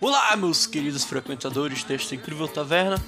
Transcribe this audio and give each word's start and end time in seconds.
Olá, 0.00 0.36
meus 0.36 0.64
queridos 0.64 1.02
frequentadores 1.02 1.82
desta 1.82 2.14
incrível 2.14 2.46
taverna. 2.46 3.02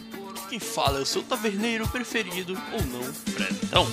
Quem 0.48 0.58
fala 0.58 0.98
é 0.98 1.02
o 1.02 1.06
seu 1.06 1.22
taverneiro 1.22 1.86
preferido, 1.86 2.60
ou 2.72 2.82
não, 2.82 3.14
Fredão. 3.14 3.86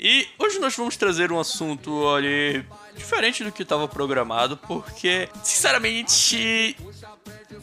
E 0.00 0.26
hoje 0.36 0.58
nós 0.58 0.74
vamos 0.74 0.96
trazer 0.96 1.30
um 1.30 1.38
assunto, 1.38 1.94
olha, 1.94 2.66
diferente 2.96 3.44
do 3.44 3.52
que 3.52 3.62
estava 3.62 3.86
programado, 3.86 4.56
porque, 4.56 5.28
sinceramente, 5.44 6.76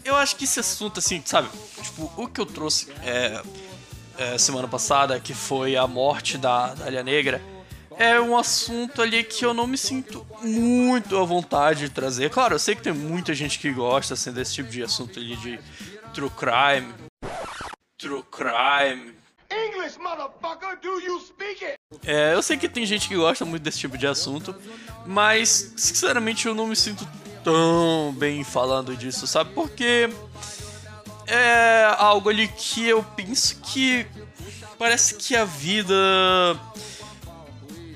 eu 0.05 0.15
acho 0.15 0.37
que 0.37 0.45
esse 0.45 0.61
assunto, 0.61 0.99
assim, 0.99 1.21
sabe? 1.25 1.49
Tipo, 1.83 2.09
o 2.15 2.29
que 2.29 2.39
eu 2.39 2.45
trouxe 2.45 2.89
é, 3.03 3.43
é, 4.17 4.37
semana 4.37 4.69
passada, 4.69 5.19
que 5.19 5.33
foi 5.33 5.75
a 5.75 5.85
morte 5.85 6.37
da 6.37 6.73
Dália 6.75 7.03
Negra, 7.03 7.58
é 7.99 8.17
um 8.19 8.37
assunto 8.37 9.01
ali 9.01 9.25
que 9.25 9.45
eu 9.45 9.53
não 9.53 9.67
me 9.67 9.77
sinto 9.77 10.25
muito 10.41 11.17
à 11.17 11.25
vontade 11.25 11.81
de 11.81 11.89
trazer. 11.89 12.29
Claro, 12.29 12.55
eu 12.55 12.59
sei 12.59 12.73
que 12.73 12.81
tem 12.81 12.93
muita 12.93 13.33
gente 13.33 13.59
que 13.59 13.69
gosta 13.73 14.13
assim, 14.13 14.31
desse 14.31 14.53
tipo 14.53 14.69
de 14.69 14.81
assunto 14.81 15.19
ali 15.19 15.35
de 15.35 15.59
true 16.13 16.29
crime. 16.29 16.93
True 17.97 18.23
crime. 18.31 19.13
English, 19.51 19.99
motherfucker, 19.99 20.79
do 20.81 21.01
you 21.01 21.19
speak 21.19 21.65
it? 21.65 21.77
É, 22.05 22.33
eu 22.33 22.41
sei 22.41 22.55
que 22.55 22.69
tem 22.69 22.85
gente 22.85 23.09
que 23.09 23.15
gosta 23.17 23.43
muito 23.43 23.63
desse 23.63 23.79
tipo 23.79 23.97
de 23.97 24.07
assunto, 24.07 24.55
mas 25.05 25.73
sinceramente 25.75 26.47
eu 26.47 26.55
não 26.55 26.67
me 26.67 26.77
sinto 26.77 27.05
tão 27.43 28.13
bem 28.17 28.45
falando 28.45 28.95
disso, 28.95 29.27
sabe? 29.27 29.51
Porque 29.53 30.09
é 31.27 31.93
algo 31.97 32.29
ali 32.29 32.47
que 32.47 32.87
eu 32.87 33.03
penso 33.03 33.59
que 33.59 34.07
parece 34.77 35.15
que 35.15 35.35
a 35.35 35.43
vida 35.43 35.95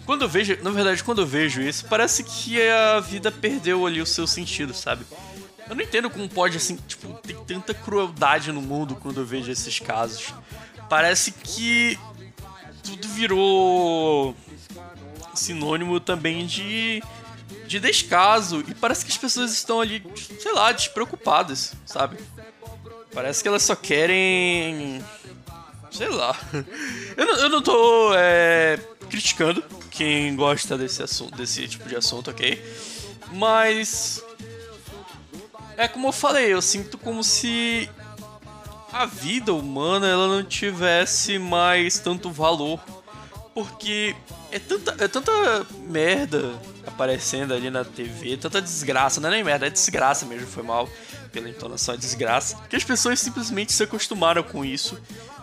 quando 0.05 0.23
eu 0.23 0.29
vejo, 0.29 0.57
na 0.61 0.69
verdade, 0.69 1.03
quando 1.03 1.21
eu 1.21 1.25
vejo 1.25 1.61
isso, 1.61 1.85
parece 1.85 2.23
que 2.23 2.61
a 2.61 2.99
vida 2.99 3.31
perdeu 3.31 3.85
ali 3.85 4.01
o 4.01 4.05
seu 4.05 4.27
sentido, 4.27 4.73
sabe? 4.73 5.05
Eu 5.69 5.75
não 5.75 5.83
entendo 5.83 6.09
como 6.09 6.27
pode, 6.27 6.57
assim, 6.57 6.77
tipo, 6.87 7.13
ter 7.21 7.37
tanta 7.47 7.73
crueldade 7.73 8.51
no 8.51 8.61
mundo 8.61 8.95
quando 8.95 9.21
eu 9.21 9.25
vejo 9.25 9.49
esses 9.49 9.79
casos. 9.79 10.33
Parece 10.89 11.31
que 11.31 11.97
tudo 12.83 13.07
virou 13.07 14.35
sinônimo 15.33 15.99
também 15.99 16.45
de, 16.45 17.01
de 17.65 17.79
descaso. 17.79 18.63
E 18.67 18.75
parece 18.75 19.05
que 19.05 19.11
as 19.11 19.17
pessoas 19.17 19.53
estão 19.53 19.79
ali, 19.79 20.03
sei 20.39 20.51
lá, 20.51 20.71
despreocupadas, 20.73 21.73
sabe? 21.85 22.17
Parece 23.13 23.41
que 23.41 23.47
elas 23.47 23.63
só 23.63 23.75
querem. 23.75 25.03
Sei 25.91 26.09
lá. 26.09 26.35
Eu 27.15 27.25
não, 27.25 27.35
eu 27.35 27.49
não 27.49 27.61
tô 27.61 28.11
é, 28.15 28.79
criticando 29.07 29.63
quem 29.93 30.35
gosta 30.35 30.75
desse 30.75 31.03
assunto, 31.03 31.37
desse 31.37 31.67
tipo 31.67 31.87
de 31.87 31.95
assunto, 31.95 32.31
ok? 32.31 32.61
Mas 33.31 34.23
é 35.77 35.87
como 35.87 36.07
eu 36.07 36.11
falei, 36.11 36.51
eu 36.51 36.61
sinto 36.61 36.97
como 36.97 37.23
se 37.23 37.89
a 38.91 39.05
vida 39.05 39.53
humana 39.53 40.07
ela 40.07 40.27
não 40.27 40.43
tivesse 40.43 41.37
mais 41.37 41.99
tanto 41.99 42.31
valor, 42.31 42.79
porque 43.53 44.15
é 44.51 44.57
tanta, 44.57 45.03
é 45.03 45.07
tanta 45.07 45.31
merda 45.87 46.59
aparecendo 46.87 47.53
ali 47.53 47.69
na 47.69 47.85
TV, 47.85 48.35
tanta 48.37 48.61
desgraça, 48.61 49.21
não 49.21 49.29
é 49.29 49.33
nem 49.33 49.43
merda, 49.43 49.67
é 49.67 49.69
desgraça 49.69 50.25
mesmo, 50.25 50.47
foi 50.47 50.63
mal 50.63 50.89
pela 51.31 51.49
entonação, 51.49 51.93
é 51.93 51.97
desgraça, 51.97 52.57
que 52.67 52.75
as 52.75 52.83
pessoas 52.83 53.19
simplesmente 53.19 53.71
se 53.73 53.83
acostumaram 53.83 54.41
com 54.41 54.65
isso, 54.65 54.99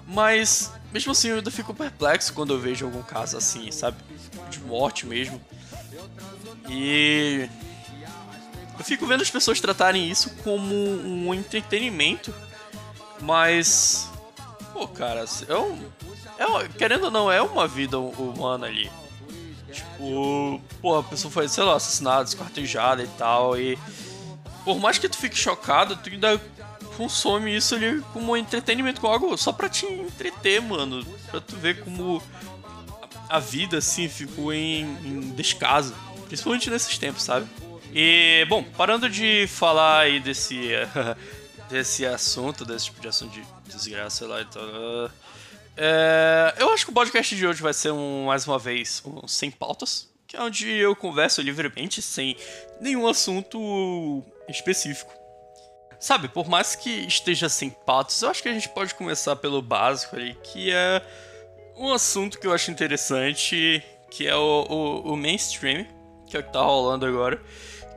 mas 0.08 0.72
mesmo 0.92 1.12
assim 1.12 1.28
eu 1.28 1.36
ainda 1.36 1.50
fico 1.52 1.72
perplexo 1.72 2.32
quando 2.34 2.52
eu 2.52 2.58
vejo 2.58 2.84
algum 2.84 3.02
caso 3.02 3.36
assim, 3.36 3.70
sabe? 3.70 3.96
De 4.50 4.60
morte 4.60 5.06
mesmo. 5.06 5.40
E 6.68 7.48
eu 8.78 8.84
fico 8.84 9.06
vendo 9.06 9.22
as 9.22 9.30
pessoas 9.30 9.60
tratarem 9.60 10.10
isso 10.10 10.34
como 10.44 10.74
um 10.74 11.32
entretenimento, 11.34 12.34
mas 13.20 14.08
pô, 14.72 14.86
cara, 14.88 15.24
é 15.48 15.56
um, 15.56 15.90
é 16.38 16.46
um, 16.46 16.68
querendo 16.68 17.04
ou 17.04 17.10
não 17.10 17.30
é 17.30 17.40
uma 17.40 17.66
vida 17.66 17.98
humana 17.98 18.66
ali. 18.66 18.90
Tipo, 19.72 20.60
pô, 20.80 20.98
a 20.98 21.02
pessoa 21.02 21.30
foi, 21.30 21.48
sei 21.48 21.62
lá, 21.62 21.76
assassinada, 21.76 22.24
esquartejada 22.24 23.02
e 23.02 23.08
tal, 23.18 23.58
e 23.58 23.78
por 24.64 24.78
mais 24.78 24.98
que 24.98 25.08
tu 25.08 25.16
fique 25.16 25.36
chocado, 25.36 25.96
tu 25.96 26.10
ainda 26.10 26.40
consome 26.96 27.56
isso 27.56 27.74
ali 27.74 28.02
como 28.12 28.36
entretenimento, 28.36 29.00
como 29.00 29.12
algo 29.12 29.36
só 29.36 29.52
pra 29.52 29.68
te 29.68 29.86
entreter, 29.86 30.60
mano. 30.60 31.04
Pra 31.30 31.40
tu 31.40 31.56
ver 31.56 31.82
como 31.82 32.22
a 33.30 33.38
vida, 33.38 33.78
assim, 33.78 34.08
ficou 34.08 34.52
em, 34.52 34.82
em 35.04 35.20
descaso. 35.30 35.94
Principalmente 36.26 36.68
nesses 36.68 36.98
tempos, 36.98 37.22
sabe? 37.22 37.46
E, 37.94 38.44
bom, 38.48 38.62
parando 38.62 39.08
de 39.08 39.46
falar 39.46 40.00
aí 40.00 40.20
desse, 40.20 40.70
desse 41.70 42.04
assunto, 42.04 42.64
desse 42.64 42.86
tipo 42.86 43.00
de 43.00 43.08
assunto 43.08 43.32
de 43.32 43.42
desgraça, 43.64 44.18
sei 44.18 44.26
lá, 44.26 44.42
então. 44.42 45.10
É, 45.76 46.54
eu 46.58 46.72
acho 46.72 46.84
que 46.84 46.90
o 46.90 46.94
podcast 46.94 47.34
de 47.34 47.46
hoje 47.46 47.62
vai 47.62 47.72
ser 47.72 47.92
um, 47.92 48.26
mais 48.26 48.46
uma 48.46 48.58
vez 48.58 49.02
um 49.06 49.26
sem 49.26 49.50
pautas, 49.50 50.08
que 50.26 50.36
é 50.36 50.42
onde 50.42 50.68
eu 50.68 50.94
converso 50.94 51.40
livremente, 51.40 52.02
sem 52.02 52.36
nenhum 52.80 53.06
assunto 53.06 54.22
específico. 54.48 55.12
Sabe, 55.98 56.28
por 56.28 56.48
mais 56.48 56.74
que 56.74 56.90
esteja 56.90 57.48
sem 57.48 57.70
pautas, 57.70 58.22
eu 58.22 58.30
acho 58.30 58.42
que 58.42 58.48
a 58.48 58.52
gente 58.52 58.68
pode 58.70 58.94
começar 58.94 59.36
pelo 59.36 59.60
básico 59.60 60.16
ali, 60.16 60.34
que 60.42 60.70
é 60.72 61.02
um 61.80 61.92
assunto 61.94 62.38
que 62.38 62.46
eu 62.46 62.52
acho 62.52 62.70
interessante, 62.70 63.82
que 64.10 64.26
é 64.26 64.36
o, 64.36 64.66
o, 64.68 65.12
o 65.12 65.16
mainstream, 65.16 65.86
que 66.26 66.36
é 66.36 66.40
o 66.40 66.42
que 66.42 66.52
tá 66.52 66.60
rolando 66.60 67.06
agora. 67.06 67.42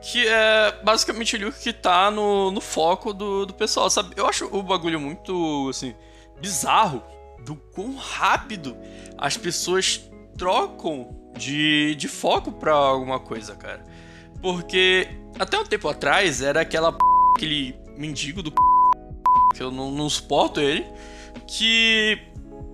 Que 0.00 0.26
é 0.26 0.80
basicamente 0.82 1.36
ali 1.36 1.44
o 1.44 1.52
que 1.52 1.72
tá 1.72 2.10
no, 2.10 2.50
no 2.50 2.60
foco 2.60 3.12
do, 3.12 3.44
do 3.44 3.52
pessoal, 3.54 3.90
sabe? 3.90 4.14
Eu 4.16 4.26
acho 4.26 4.46
o 4.46 4.62
bagulho 4.62 4.98
muito, 4.98 5.68
assim, 5.68 5.94
bizarro 6.40 7.02
do 7.44 7.56
quão 7.56 7.94
rápido 7.94 8.76
as 9.18 9.36
pessoas 9.36 10.00
trocam 10.36 11.14
de, 11.36 11.94
de 11.96 12.08
foco 12.08 12.52
pra 12.52 12.72
alguma 12.72 13.20
coisa, 13.20 13.54
cara. 13.54 13.84
Porque 14.40 15.08
até 15.38 15.58
um 15.58 15.64
tempo 15.64 15.88
atrás 15.88 16.40
era 16.40 16.60
aquela 16.62 16.92
p... 16.92 16.98
aquele 17.36 17.76
mendigo 17.96 18.42
do 18.42 18.50
p... 18.50 18.56
que 19.54 19.62
eu 19.62 19.70
não, 19.70 19.90
não 19.90 20.08
suporto 20.08 20.60
ele, 20.60 20.86
que 21.46 22.18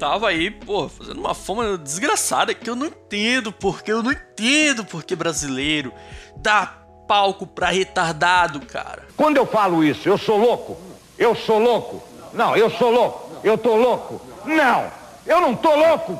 tava 0.00 0.28
aí, 0.28 0.50
pô, 0.50 0.88
fazendo 0.88 1.20
uma 1.20 1.34
fama 1.34 1.76
desgraçada 1.76 2.54
que 2.54 2.70
eu 2.70 2.74
não 2.74 2.86
entendo 2.86 3.52
porque 3.52 3.92
eu 3.92 4.02
não 4.02 4.10
entendo 4.10 4.82
porque 4.82 5.14
brasileiro 5.14 5.92
dá 6.36 6.72
palco 7.06 7.46
pra 7.46 7.68
retardado, 7.68 8.60
cara. 8.62 9.06
Quando 9.14 9.36
eu 9.36 9.44
falo 9.44 9.84
isso, 9.84 10.08
eu 10.08 10.16
sou 10.16 10.38
louco? 10.38 10.78
Eu 11.18 11.34
sou 11.34 11.58
louco? 11.58 12.02
Não, 12.32 12.56
eu 12.56 12.70
sou 12.70 12.90
louco. 12.90 13.40
Eu 13.44 13.58
tô 13.58 13.76
louco? 13.76 14.22
Não, 14.46 14.90
eu 15.26 15.38
não 15.38 15.54
tô 15.54 15.74
louco. 15.76 16.18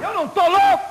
Eu 0.00 0.14
não 0.14 0.28
tô 0.28 0.42
louco. 0.48 0.90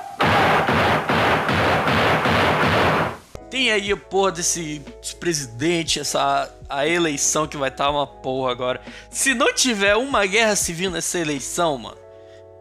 Tem 3.50 3.72
aí 3.72 3.90
a 3.90 3.96
porra 3.96 4.32
desse 4.32 4.80
presidente, 5.18 5.98
essa 5.98 6.48
a 6.68 6.86
eleição 6.86 7.48
que 7.48 7.56
vai 7.56 7.68
estar 7.68 7.86
tá 7.86 7.90
uma 7.90 8.06
porra 8.06 8.52
agora. 8.52 8.80
Se 9.10 9.34
não 9.34 9.52
tiver 9.52 9.96
uma 9.96 10.24
guerra 10.24 10.54
civil 10.54 10.90
nessa 10.90 11.18
eleição, 11.18 11.76
mano, 11.76 11.98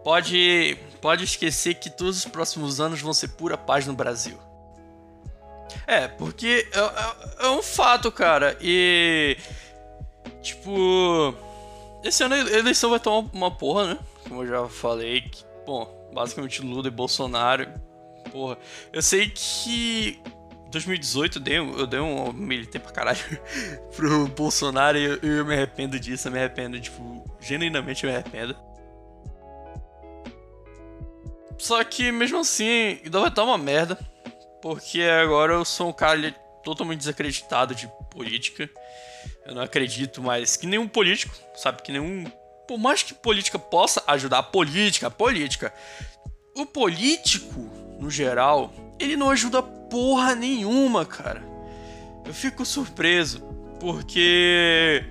pode 0.03 0.77
pode 0.99 1.23
esquecer 1.23 1.75
que 1.75 1.89
todos 1.89 2.17
os 2.17 2.25
próximos 2.25 2.81
anos 2.81 3.01
vão 3.01 3.13
ser 3.13 3.29
pura 3.29 3.57
paz 3.57 3.85
no 3.85 3.93
Brasil. 3.93 4.37
É, 5.85 6.07
porque 6.07 6.67
é, 6.73 6.79
é, 6.79 7.45
é 7.45 7.49
um 7.49 7.61
fato, 7.61 8.11
cara. 8.11 8.57
E 8.59 9.37
tipo, 10.41 11.35
esse 12.03 12.23
ano 12.23 12.33
a 12.33 12.39
eleição 12.39 12.89
vai 12.89 12.99
uma, 13.05 13.29
uma 13.31 13.51
porra, 13.51 13.93
né? 13.93 13.99
Como 14.27 14.43
eu 14.43 14.47
já 14.47 14.67
falei, 14.67 15.21
que, 15.21 15.43
bom, 15.65 16.09
basicamente 16.13 16.61
Lula 16.63 16.87
e 16.87 16.91
Bolsonaro. 16.91 17.67
Porra, 18.31 18.57
eu 18.91 19.01
sei 19.01 19.29
que 19.29 20.19
2018 20.69 21.37
eu 21.37 21.41
dei, 21.41 21.57
eu 21.57 21.87
dei 21.87 21.99
um 21.99 22.31
militei 22.31 22.79
pra 22.79 22.91
caralho 22.91 23.19
pro 23.95 24.27
Bolsonaro 24.27 24.97
e 24.97 25.03
eu, 25.03 25.15
eu, 25.17 25.45
me 25.45 25.53
arrependo 25.53 25.99
disso, 25.99 26.27
eu 26.27 26.31
me 26.31 26.37
arrependo, 26.37 26.79
tipo, 26.79 27.25
genuinamente 27.39 28.03
eu 28.03 28.09
me 28.09 28.15
arrependo. 28.15 28.55
Só 31.57 31.83
que 31.83 32.11
mesmo 32.11 32.39
assim, 32.39 32.99
ainda 33.03 33.19
vai 33.19 33.29
estar 33.29 33.43
uma 33.43 33.57
merda, 33.57 33.97
porque 34.61 35.01
agora 35.01 35.53
eu 35.53 35.65
sou 35.65 35.89
um 35.89 35.93
cara 35.93 36.31
totalmente 36.63 36.99
desacreditado 36.99 37.75
de 37.75 37.89
política. 38.11 38.69
Eu 39.45 39.55
não 39.55 39.61
acredito 39.61 40.21
mais 40.21 40.55
que 40.55 40.67
nenhum 40.67 40.87
político, 40.87 41.35
sabe, 41.55 41.81
que 41.81 41.91
nenhum 41.91 42.25
por 42.69 42.77
mais 42.77 43.01
que 43.01 43.15
política 43.15 43.57
possa 43.57 44.03
ajudar 44.05 44.37
a 44.37 44.43
política, 44.43 45.07
a 45.07 45.09
política, 45.09 45.73
o 46.55 46.67
político, 46.67 47.59
no 47.99 48.11
geral, 48.11 48.71
ele 48.99 49.17
não 49.17 49.31
ajuda 49.31 49.63
porra 49.89 50.35
nenhuma, 50.35 51.05
cara. 51.05 51.43
Eu 52.25 52.33
fico 52.33 52.65
surpreso, 52.65 53.41
porque. 53.79 55.03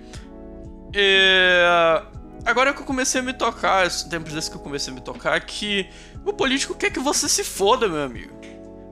É, 0.94 2.02
agora 2.44 2.70
é 2.70 2.72
que 2.72 2.80
eu 2.80 2.86
comecei 2.86 3.20
a 3.20 3.24
me 3.24 3.32
tocar, 3.32 3.90
tempos 4.08 4.32
desde 4.32 4.50
que 4.50 4.56
eu 4.56 4.60
comecei 4.60 4.92
a 4.92 4.94
me 4.94 5.02
tocar, 5.02 5.40
que 5.40 5.88
o 6.24 6.32
político 6.32 6.74
quer 6.74 6.90
que 6.90 7.00
você 7.00 7.28
se 7.28 7.44
foda, 7.44 7.88
meu 7.88 8.02
amigo. 8.02 8.32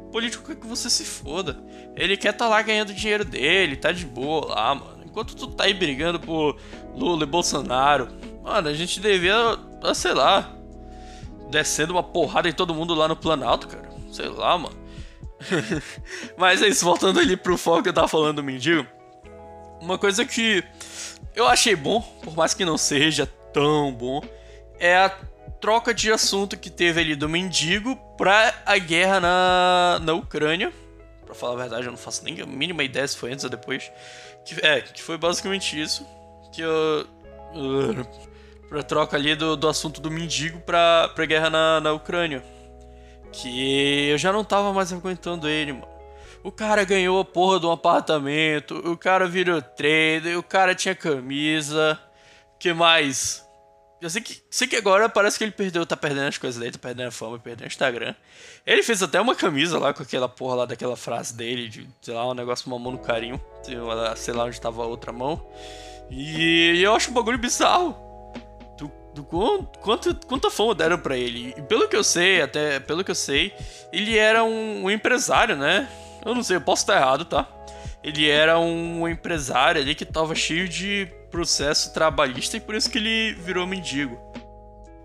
O 0.08 0.10
político 0.10 0.46
quer 0.46 0.56
que 0.56 0.66
você 0.66 0.90
se 0.90 1.04
foda. 1.04 1.58
Ele 1.94 2.16
quer 2.16 2.32
tá 2.32 2.48
lá 2.48 2.60
ganhando 2.62 2.92
dinheiro 2.92 3.24
dele, 3.24 3.76
tá 3.76 3.92
de 3.92 4.04
boa 4.04 4.46
lá, 4.46 4.74
mano. 4.74 5.04
Enquanto 5.04 5.34
tu 5.34 5.46
tá 5.46 5.64
aí 5.64 5.72
brigando 5.72 6.20
por 6.20 6.58
Lula 6.94 7.22
e 7.22 7.26
Bolsonaro, 7.26 8.08
mano, 8.42 8.68
a 8.68 8.74
gente 8.74 9.00
devia, 9.00 9.34
sei 9.94 10.12
lá, 10.12 10.54
descendo 11.50 11.94
uma 11.94 12.02
porrada 12.02 12.48
em 12.48 12.52
todo 12.52 12.74
mundo 12.74 12.94
lá 12.94 13.08
no 13.08 13.16
Planalto, 13.16 13.68
cara. 13.68 13.88
Sei 14.12 14.28
lá, 14.28 14.58
mano. 14.58 14.76
Mas 16.36 16.62
é 16.62 16.68
isso, 16.68 16.84
voltando 16.84 17.20
ali 17.20 17.36
pro 17.36 17.58
foco 17.58 17.84
que 17.84 17.88
eu 17.88 17.94
tava 17.94 18.08
falando 18.08 18.36
do 18.36 18.44
mendigo. 18.44 18.86
Uma 19.80 19.98
coisa 19.98 20.24
que 20.24 20.64
eu 21.34 21.46
achei 21.46 21.76
bom, 21.76 22.00
por 22.22 22.34
mais 22.34 22.54
que 22.54 22.64
não 22.64 22.78
seja 22.78 23.26
tão 23.52 23.92
bom, 23.92 24.22
é 24.78 24.96
a 24.96 25.10
troca 25.60 25.92
de 25.92 26.10
assunto 26.10 26.56
que 26.56 26.70
teve 26.70 27.00
ali 27.00 27.14
do 27.14 27.28
mendigo 27.28 27.96
pra 28.16 28.54
a 28.64 28.78
guerra 28.78 29.20
na, 29.20 29.98
na 30.02 30.12
Ucrânia. 30.14 30.72
Pra 31.24 31.34
falar 31.34 31.54
a 31.54 31.56
verdade, 31.56 31.86
eu 31.86 31.90
não 31.90 31.98
faço 31.98 32.24
nem 32.24 32.40
a 32.40 32.46
mínima 32.46 32.84
ideia 32.84 33.06
se 33.06 33.16
foi 33.16 33.32
antes 33.32 33.44
ou 33.44 33.50
depois. 33.50 33.90
Que, 34.44 34.64
é, 34.64 34.80
que 34.80 35.02
foi 35.02 35.18
basicamente 35.18 35.80
isso. 35.80 36.06
Que 36.52 36.62
eu. 36.62 37.06
Uh, 37.54 38.06
pra 38.68 38.82
troca 38.82 39.16
ali 39.16 39.34
do, 39.34 39.56
do 39.56 39.68
assunto 39.68 40.00
do 40.00 40.10
mendigo 40.10 40.60
pra, 40.60 41.08
pra 41.14 41.24
guerra 41.24 41.50
na, 41.50 41.80
na 41.80 41.92
Ucrânia. 41.92 42.42
Que 43.32 44.08
eu 44.08 44.18
já 44.18 44.32
não 44.32 44.44
tava 44.44 44.72
mais 44.72 44.92
aguentando 44.92 45.48
ele, 45.48 45.72
mano. 45.72 45.96
O 46.42 46.52
cara 46.52 46.84
ganhou 46.84 47.18
a 47.18 47.24
porra 47.24 47.58
de 47.58 47.66
um 47.66 47.72
apartamento, 47.72 48.76
o 48.76 48.96
cara 48.96 49.26
virou 49.26 49.60
trader, 49.60 50.38
o 50.38 50.42
cara 50.42 50.74
tinha 50.74 50.94
camisa. 50.94 51.98
que 52.58 52.72
mais? 52.72 53.44
Eu 54.00 54.10
sei 54.10 54.20
que, 54.20 54.42
sei 54.50 54.68
que 54.68 54.76
agora 54.76 55.08
parece 55.08 55.38
que 55.38 55.44
ele 55.44 55.50
perdeu, 55.50 55.86
tá 55.86 55.96
perdendo 55.96 56.28
as 56.28 56.38
coisas 56.38 56.60
dele, 56.60 56.72
tá 56.72 56.78
perdendo 56.78 57.08
a 57.08 57.10
fama, 57.10 57.38
perdendo 57.38 57.64
o 57.64 57.66
Instagram. 57.66 58.14
Ele 58.64 58.82
fez 58.82 59.02
até 59.02 59.20
uma 59.20 59.34
camisa 59.34 59.78
lá 59.78 59.92
com 59.94 60.02
aquela 60.02 60.28
porra 60.28 60.56
lá 60.56 60.66
daquela 60.66 60.96
frase 60.96 61.34
dele, 61.34 61.68
de, 61.68 61.88
sei 62.02 62.14
lá, 62.14 62.28
um 62.28 62.34
negócio 62.34 62.66
uma 62.68 62.78
mão 62.78 62.92
no 62.92 62.98
carinho, 62.98 63.40
sei 64.16 64.34
lá 64.34 64.44
onde 64.44 64.60
tava 64.60 64.84
a 64.84 64.86
outra 64.86 65.12
mão. 65.12 65.44
E 66.10 66.80
eu 66.80 66.94
acho 66.94 67.10
um 67.10 67.14
bagulho 67.14 67.38
bizarro. 67.38 68.05
Do, 69.16 69.24
quanto, 69.24 69.78
quanto, 69.78 70.26
quanta 70.26 70.50
fama 70.50 70.74
deram 70.74 70.98
para 70.98 71.16
ele. 71.16 71.54
E 71.56 71.62
pelo 71.62 71.88
que 71.88 71.96
eu 71.96 72.04
sei, 72.04 72.42
até 72.42 72.78
pelo 72.78 73.02
que 73.02 73.10
eu 73.10 73.14
sei, 73.14 73.50
ele 73.90 74.18
era 74.18 74.44
um, 74.44 74.84
um 74.84 74.90
empresário, 74.90 75.56
né? 75.56 75.88
Eu 76.24 76.34
não 76.34 76.42
sei, 76.42 76.56
eu 76.56 76.60
posso 76.60 76.82
estar 76.82 76.96
errado, 76.96 77.24
tá? 77.24 77.48
Ele 78.04 78.28
era 78.28 78.58
um 78.58 79.08
empresário 79.08 79.80
ali 79.80 79.94
que 79.94 80.04
tava 80.04 80.34
cheio 80.34 80.68
de 80.68 81.08
processo 81.30 81.94
trabalhista 81.94 82.58
e 82.58 82.60
por 82.60 82.74
isso 82.74 82.90
que 82.90 82.98
ele 82.98 83.32
virou 83.34 83.66
mendigo. 83.66 84.20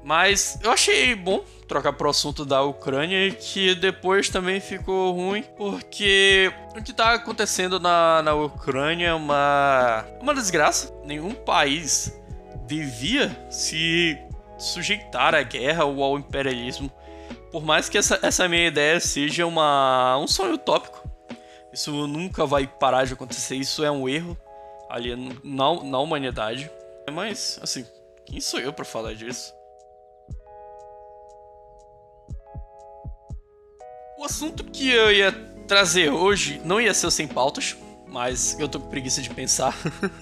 Mas 0.04 0.60
eu 0.62 0.72
achei 0.72 1.16
bom 1.16 1.44
trocar 1.68 1.94
pro 1.94 2.10
assunto 2.10 2.44
da 2.44 2.62
Ucrânia 2.64 3.28
e 3.28 3.32
que 3.32 3.76
depois 3.76 4.30
também 4.30 4.60
ficou 4.60 5.14
ruim, 5.14 5.44
porque 5.56 6.52
o 6.76 6.84
que 6.84 6.92
tá 6.92 7.14
acontecendo 7.14 7.80
na, 7.80 8.22
na 8.22 8.34
Ucrânia 8.34 9.08
é 9.08 9.14
uma, 9.14 10.06
uma 10.20 10.34
desgraça. 10.34 10.94
Nenhum 11.06 11.34
país 11.34 12.21
devia 12.76 13.30
se 13.50 14.18
sujeitar 14.58 15.36
à 15.36 15.44
guerra 15.44 15.84
ou 15.84 16.02
ao 16.02 16.18
imperialismo. 16.18 16.90
Por 17.52 17.64
mais 17.64 17.90
que 17.90 17.98
essa, 17.98 18.18
essa 18.22 18.48
minha 18.48 18.68
ideia 18.68 18.98
seja 19.02 19.46
uma, 19.46 20.18
um 20.18 20.28
sonho 20.28 20.54
utópico, 20.54 21.10
isso 21.74 22.08
nunca 22.08 22.46
vai 22.46 22.66
parar 22.66 23.06
de 23.06 23.14
acontecer, 23.14 23.56
isso 23.56 23.84
é 23.84 23.92
um 23.92 24.08
erro 24.08 24.38
ali 24.90 25.14
na, 25.44 25.84
na 25.84 26.00
humanidade. 26.00 26.72
Mas, 27.12 27.60
assim, 27.62 27.86
quem 28.26 28.40
sou 28.40 28.60
eu 28.60 28.72
para 28.72 28.86
falar 28.86 29.16
disso? 29.16 29.54
O 34.18 34.24
assunto 34.24 34.64
que 34.64 34.90
eu 34.90 35.12
ia 35.12 35.34
trazer 35.68 36.10
hoje 36.10 36.62
não 36.64 36.80
ia 36.80 36.94
ser 36.94 37.12
sem 37.12 37.28
pautas, 37.28 37.76
mas 38.12 38.58
eu 38.60 38.68
tô 38.68 38.80
com 38.80 38.90
preguiça 38.90 39.22
de 39.22 39.30
pensar. 39.30 39.76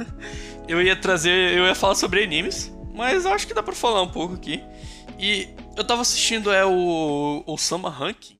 eu 0.68 0.82
ia 0.82 0.96
trazer, 0.96 1.58
eu 1.58 1.66
ia 1.66 1.76
falar 1.76 1.96
sobre 1.96 2.24
animes, 2.24 2.72
mas 2.94 3.26
acho 3.26 3.48
que 3.48 3.54
dá 3.54 3.64
para 3.64 3.76
falar 3.76 4.02
um 4.04 4.10
pouco 4.10 4.36
aqui. 4.36 4.64
E 5.18 5.50
eu 5.76 5.84
tava 5.84 6.02
assistindo 6.02 6.52
é 6.52 6.64
o 6.64 7.44
o 7.46 7.58
Ranking. 7.90 8.38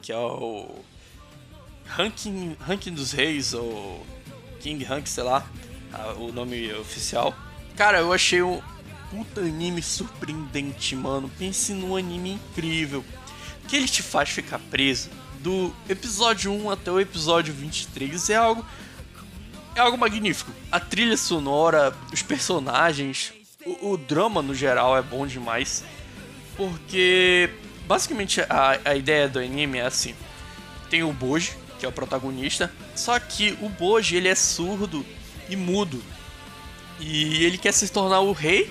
que 0.00 0.12
é 0.12 0.16
o 0.16 0.74
Ranking, 1.84 2.56
Ranking 2.58 2.94
dos 2.94 3.12
Reis, 3.12 3.52
ou 3.52 4.06
King 4.58 4.82
Rank, 4.82 5.06
sei 5.06 5.22
lá, 5.22 5.46
o 6.16 6.32
nome 6.32 6.72
oficial. 6.72 7.34
Cara, 7.78 8.00
eu 8.00 8.12
achei 8.12 8.42
um 8.42 8.60
puta 9.10 9.40
anime 9.40 9.80
surpreendente, 9.80 10.94
mano. 10.94 11.30
Pense 11.38 11.72
num 11.72 11.96
anime 11.96 12.32
incrível. 12.32 13.02
Que 13.66 13.76
ele 13.76 13.88
te 13.88 14.02
faz 14.02 14.28
ficar 14.28 14.58
preso 14.58 15.08
do 15.40 15.72
episódio 15.88 16.52
1 16.52 16.70
até 16.70 16.90
o 16.90 17.00
episódio 17.00 17.54
23 17.54 18.30
é 18.30 18.34
algo 18.34 18.66
é 19.74 19.80
algo 19.80 19.96
magnífico. 19.96 20.50
A 20.70 20.80
trilha 20.80 21.16
sonora, 21.16 21.96
os 22.12 22.20
personagens, 22.20 23.32
o, 23.64 23.92
o 23.92 23.96
drama 23.96 24.42
no 24.42 24.54
geral 24.54 24.96
é 24.96 25.00
bom 25.00 25.26
demais. 25.26 25.84
Porque 26.56 27.48
Basicamente, 27.88 28.42
a, 28.42 28.78
a 28.84 28.94
ideia 28.94 29.26
do 29.26 29.38
anime 29.38 29.78
é 29.78 29.86
assim: 29.86 30.14
tem 30.90 31.02
o 31.02 31.10
Boji, 31.10 31.56
que 31.80 31.86
é 31.86 31.88
o 31.88 31.92
protagonista, 31.92 32.70
só 32.94 33.18
que 33.18 33.56
o 33.62 33.68
Boji 33.70 34.16
ele 34.16 34.28
é 34.28 34.34
surdo 34.34 35.04
e 35.48 35.56
mudo. 35.56 36.02
E 37.00 37.44
ele 37.44 37.58
quer 37.58 37.72
se 37.72 37.90
tornar 37.90 38.20
o 38.20 38.32
rei 38.32 38.70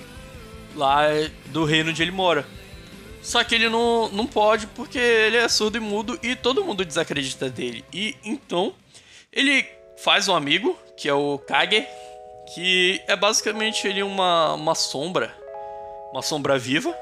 lá 0.74 1.06
do 1.46 1.64
reino 1.64 1.90
onde 1.90 2.02
ele 2.02 2.10
mora. 2.10 2.46
Só 3.22 3.42
que 3.42 3.54
ele 3.54 3.68
não, 3.68 4.08
não 4.08 4.26
pode 4.26 4.66
porque 4.68 4.98
ele 4.98 5.36
é 5.36 5.48
surdo 5.48 5.76
e 5.76 5.80
mudo 5.80 6.18
e 6.22 6.36
todo 6.36 6.64
mundo 6.64 6.84
desacredita 6.84 7.50
dele. 7.50 7.84
E 7.92 8.16
então 8.24 8.72
ele 9.32 9.66
faz 9.96 10.28
um 10.28 10.34
amigo, 10.34 10.78
que 10.96 11.08
é 11.08 11.14
o 11.14 11.38
Kage, 11.38 11.86
que 12.54 13.02
é 13.06 13.16
basicamente 13.16 13.86
ele 13.86 14.02
uma, 14.02 14.54
uma 14.54 14.74
sombra, 14.74 15.34
uma 16.12 16.22
sombra 16.22 16.58
viva 16.58 16.94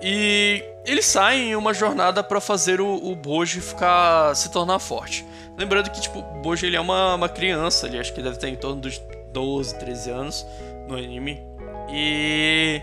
e 0.00 0.62
eles 0.84 1.06
saem 1.06 1.50
em 1.50 1.56
uma 1.56 1.74
jornada 1.74 2.22
para 2.22 2.40
fazer 2.40 2.80
o, 2.80 2.94
o 2.94 3.16
Boji 3.16 3.60
ficar 3.60 4.34
se 4.34 4.50
tornar 4.50 4.78
forte. 4.78 5.24
Lembrando 5.56 5.90
que 5.90 6.00
tipo, 6.00 6.22
Boji 6.42 6.66
ele 6.66 6.76
é 6.76 6.80
uma, 6.80 7.14
uma 7.14 7.28
criança, 7.28 7.86
ele 7.86 7.98
acho 7.98 8.12
que 8.14 8.22
deve 8.22 8.38
ter 8.38 8.48
em 8.48 8.56
torno 8.56 8.80
dos 8.80 9.00
12, 9.32 9.78
13 9.78 10.10
anos 10.10 10.46
no 10.88 10.96
anime. 10.96 11.40
E 11.90 12.80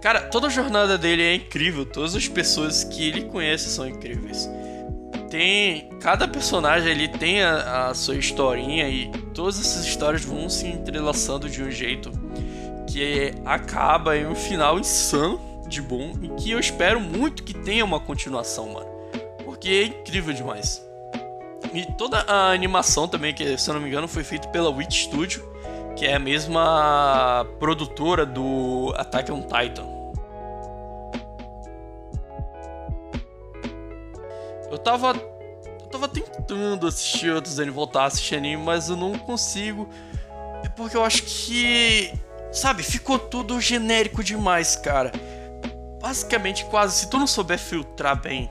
cara, 0.00 0.22
toda 0.22 0.48
a 0.48 0.50
jornada 0.50 0.98
dele 0.98 1.22
é 1.22 1.34
incrível, 1.34 1.86
todas 1.86 2.14
as 2.14 2.28
pessoas 2.28 2.84
que 2.84 3.08
ele 3.08 3.22
conhece 3.22 3.68
são 3.70 3.86
incríveis. 3.86 4.48
Tem 5.30 5.88
cada 6.00 6.28
personagem 6.28 6.90
ele 6.90 7.08
tem 7.08 7.42
a, 7.42 7.88
a 7.88 7.94
sua 7.94 8.14
historinha 8.16 8.88
e 8.88 9.10
todas 9.32 9.58
essas 9.58 9.84
histórias 9.84 10.24
vão 10.24 10.48
se 10.48 10.66
entrelaçando 10.66 11.48
de 11.48 11.62
um 11.62 11.70
jeito 11.70 12.12
que 12.86 13.32
acaba 13.44 14.16
em 14.16 14.26
um 14.26 14.34
final 14.34 14.78
insano 14.78 15.40
de 15.66 15.82
bom 15.82 16.12
e 16.22 16.28
que 16.40 16.50
eu 16.50 16.60
espero 16.60 17.00
muito 17.00 17.42
que 17.42 17.54
tenha 17.54 17.84
uma 17.84 17.98
continuação, 17.98 18.68
mano. 18.68 18.86
Porque 19.44 19.68
é 19.68 19.84
incrível 19.86 20.32
demais. 20.32 20.84
E 21.72 21.84
toda 21.98 22.20
a 22.20 22.52
animação 22.52 23.08
também, 23.08 23.34
que 23.34 23.58
se 23.58 23.68
eu 23.68 23.74
não 23.74 23.80
me 23.80 23.88
engano 23.88 24.06
foi 24.06 24.22
feita 24.22 24.46
pela 24.48 24.70
Witch 24.70 25.06
Studio, 25.06 25.44
que 25.96 26.06
é 26.06 26.14
a 26.14 26.18
mesma 26.18 27.46
produtora 27.58 28.26
do 28.26 28.92
Attack 28.96 29.30
on 29.30 29.42
Titan. 29.42 29.86
Eu 34.70 34.78
tava 34.78 35.14
eu 35.80 35.86
tava 35.86 36.08
tentando 36.08 36.86
assistir 36.86 37.30
outros 37.30 37.58
animes, 37.60 37.74
voltar 37.74 38.02
a 38.02 38.06
assistir 38.06 38.36
anime, 38.36 38.62
mas 38.62 38.88
eu 38.88 38.96
não 38.96 39.16
consigo. 39.16 39.88
É 40.64 40.68
porque 40.68 40.96
eu 40.96 41.04
acho 41.04 41.22
que, 41.22 42.12
sabe, 42.50 42.82
ficou 42.82 43.18
tudo 43.18 43.60
genérico 43.60 44.24
demais, 44.24 44.74
cara 44.74 45.12
basicamente 46.04 46.66
quase, 46.66 46.98
se 46.98 47.08
tu 47.08 47.16
não 47.16 47.26
souber 47.26 47.58
filtrar 47.58 48.20
bem, 48.20 48.50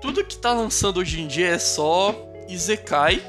tudo 0.00 0.24
que 0.24 0.36
tá 0.36 0.52
lançando 0.52 0.98
hoje 0.98 1.20
em 1.20 1.28
dia 1.28 1.46
é 1.50 1.58
só 1.58 2.12
Izekai 2.48 3.22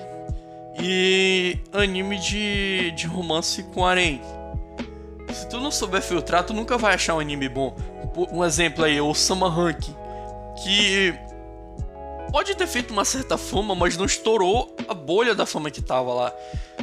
e 0.81 1.57
anime 1.73 2.17
de, 2.17 2.91
de 2.91 3.07
romance 3.07 3.63
com 3.63 3.85
harém. 3.85 4.21
Se 5.33 5.47
tu 5.47 5.59
não 5.59 5.71
souber 5.71 6.01
filtrar, 6.01 6.43
tu 6.43 6.53
nunca 6.53 6.77
vai 6.77 6.95
achar 6.95 7.15
um 7.15 7.19
anime 7.19 7.47
bom. 7.49 7.75
Um 8.31 8.43
exemplo 8.43 8.83
aí, 8.83 8.99
o 8.99 9.13
Summer 9.13 9.49
Rank, 9.49 9.79
que 10.63 11.13
pode 12.31 12.55
ter 12.55 12.67
feito 12.67 12.91
uma 12.91 13.05
certa 13.05 13.37
fama, 13.37 13.75
mas 13.75 13.97
não 13.97 14.05
estourou 14.05 14.75
a 14.87 14.93
bolha 14.93 15.35
da 15.35 15.45
fama 15.45 15.69
que 15.69 15.81
tava 15.81 16.13
lá. 16.13 16.33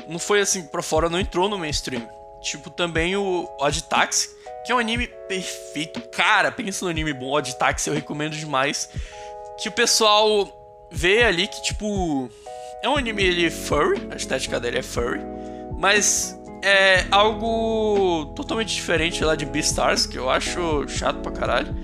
Não 0.08 0.18
foi 0.18 0.40
assim 0.40 0.62
pra 0.62 0.82
fora, 0.82 1.08
não 1.08 1.18
entrou 1.18 1.48
no 1.48 1.58
mainstream. 1.58 2.06
Tipo 2.40 2.70
também 2.70 3.16
o 3.16 3.48
Odd 3.58 3.82
Taxi, 3.84 4.28
que 4.64 4.72
é 4.72 4.74
um 4.74 4.78
anime 4.78 5.08
perfeito. 5.28 6.00
Cara, 6.10 6.52
pensa 6.52 6.84
no 6.84 6.90
anime 6.90 7.12
bom, 7.12 7.32
Odd 7.32 7.56
Taxi 7.56 7.88
eu 7.88 7.94
recomendo 7.94 8.36
demais. 8.36 8.88
que 9.58 9.68
o 9.68 9.72
pessoal 9.72 10.48
vê 10.90 11.24
ali 11.24 11.48
que, 11.48 11.62
tipo, 11.62 12.30
é 12.86 12.88
um 12.88 12.96
anime 12.96 13.22
ele 13.22 13.50
furry, 13.50 14.08
a 14.10 14.16
estética 14.16 14.60
dele 14.60 14.78
é 14.78 14.82
furry, 14.82 15.20
mas 15.76 16.40
é 16.62 17.04
algo 17.10 18.26
totalmente 18.36 18.74
diferente 18.74 19.24
lá 19.24 19.34
de 19.34 19.44
Beastars, 19.44 20.06
que 20.06 20.16
eu 20.16 20.30
acho 20.30 20.86
chato 20.88 21.18
pra 21.18 21.32
caralho. 21.32 21.74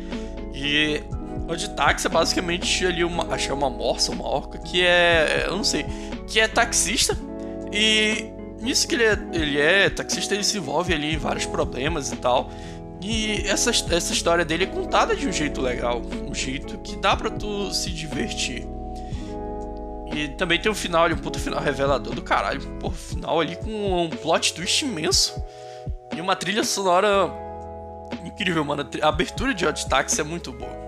E 0.55 1.03
o 1.49 1.57
de 1.57 1.71
táxi 1.71 2.07
é 2.07 2.11
basicamente 2.11 2.87
ali 2.87 3.03
uma. 3.03 3.35
Acho 3.35 3.47
que 3.47 3.53
é 3.53 3.55
uma 3.55 3.69
morsa, 3.69 4.13
uma 4.13 4.29
orca, 4.29 4.59
que 4.59 4.83
é. 4.83 5.45
Eu 5.47 5.57
não 5.57 5.65
sei. 5.65 5.85
Que 6.27 6.39
é 6.39 6.47
taxista. 6.47 7.17
E 7.73 8.31
nisso 8.61 8.87
que 8.87 8.95
ele 8.95 9.05
é, 9.05 9.19
ele 9.33 9.59
é 9.59 9.91
taxista, 9.91 10.35
ele 10.35 10.45
se 10.45 10.59
envolve 10.59 10.95
ali 10.95 11.15
em 11.15 11.19
vários 11.19 11.47
problemas 11.47 12.13
e 12.13 12.17
tal. 12.17 12.49
E 13.01 13.43
essa, 13.49 13.71
essa 13.71 14.13
história 14.13 14.45
dele 14.45 14.65
é 14.65 14.67
contada 14.69 15.17
de 15.17 15.27
um 15.27 15.33
jeito 15.33 15.61
legal, 15.61 16.01
um 16.29 16.33
jeito 16.33 16.79
que 16.79 16.95
dá 16.97 17.17
para 17.17 17.31
tu 17.31 17.73
se 17.75 17.91
divertir. 17.91 18.65
E 20.15 20.29
também 20.29 20.61
tem 20.61 20.71
um 20.71 20.75
final 20.75 21.05
ali, 21.05 21.15
um 21.15 21.19
puto 21.19 21.39
final 21.39 21.61
revelador 21.61 22.15
do 22.15 22.23
caralho. 22.23 22.61
Pô, 22.79 22.91
final 22.91 23.41
ali 23.41 23.57
com 23.57 24.05
um 24.05 24.11
plot 24.11 24.53
twist 24.53 24.85
imenso. 24.85 25.43
E 26.15 26.21
uma 26.21 26.37
trilha 26.37 26.63
sonora 26.63 27.33
incrível, 28.25 28.65
mano. 28.65 28.87
A 29.01 29.09
abertura 29.09 29.55
de 29.55 29.67
Odd 29.67 29.89
Taxi 29.89 30.21
é 30.21 30.25
muito 30.25 30.53
boa. 30.53 30.83